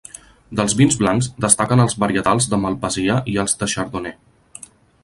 Dels 0.59 0.73
vins 0.79 0.95
blancs 1.01 1.29
destaquen 1.45 1.83
els 1.85 1.97
varietals 2.05 2.49
de 2.55 2.61
malvasia 2.65 3.21
i 3.35 3.39
els 3.45 3.57
de 3.63 3.71
chardonnay. 3.77 4.69